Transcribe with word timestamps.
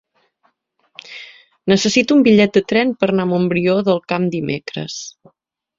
Necessito 1.73 2.17
un 2.17 2.25
bitllet 2.29 2.57
de 2.59 2.65
tren 2.75 2.97
per 3.03 3.11
anar 3.13 3.29
a 3.29 3.33
Montbrió 3.35 3.79
del 3.93 4.05
Camp 4.15 4.31
dimecres. 4.39 5.03